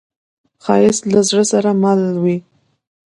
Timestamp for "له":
1.13-1.21